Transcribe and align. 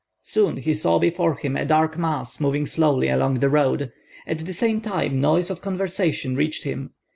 Soon 0.23 0.57
he 0.57 0.73
saw 0.73 0.97
before 0.97 1.35
him 1.35 1.55
a 1.55 1.63
dark 1.63 1.95
mass 1.95 2.39
moving 2.39 2.65
slowly 2.65 3.07
along 3.07 3.35
the 3.35 3.49
road; 3.51 3.91
at 4.25 4.39
the 4.39 4.51
same 4.51 4.81
time 4.81 5.21
noise 5.21 5.51
of 5.51 5.61
conversation 5.61 6.33
reached 6.35 6.63
him. 6.63 6.95